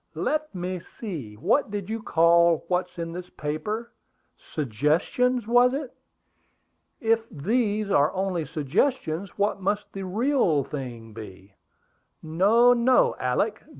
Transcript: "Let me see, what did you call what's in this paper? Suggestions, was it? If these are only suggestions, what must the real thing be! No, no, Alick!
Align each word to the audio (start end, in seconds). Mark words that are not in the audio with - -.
"Let 0.15 0.55
me 0.55 0.79
see, 0.79 1.35
what 1.35 1.69
did 1.69 1.87
you 1.87 2.01
call 2.01 2.65
what's 2.67 2.97
in 2.97 3.11
this 3.13 3.29
paper? 3.29 3.91
Suggestions, 4.35 5.45
was 5.45 5.75
it? 5.75 5.93
If 6.99 7.29
these 7.29 7.91
are 7.91 8.11
only 8.13 8.45
suggestions, 8.47 9.37
what 9.37 9.61
must 9.61 9.93
the 9.93 10.01
real 10.05 10.63
thing 10.63 11.13
be! 11.13 11.53
No, 12.23 12.73
no, 12.73 13.13
Alick! 13.19 13.61